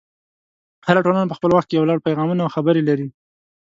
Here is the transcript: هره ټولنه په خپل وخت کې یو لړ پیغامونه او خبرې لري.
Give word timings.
هره 0.87 0.99
ټولنه 1.05 1.29
په 1.29 1.37
خپل 1.37 1.51
وخت 1.53 1.67
کې 1.69 1.75
یو 1.77 1.89
لړ 1.89 1.97
پیغامونه 2.07 2.41
او 2.43 2.53
خبرې 2.55 2.81
لري. 2.89 3.07